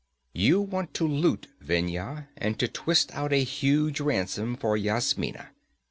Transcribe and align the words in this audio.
You 0.33 0.61
want 0.61 0.95
to 0.95 1.07
loot 1.07 1.45
Vendhya, 1.61 2.29
and 2.35 2.57
to 2.57 2.67
twist 2.67 3.11
out 3.13 3.31
a 3.31 3.43
huge 3.43 3.99
ransom 4.01 4.55
for 4.57 4.75
Yasmina. 4.75 5.51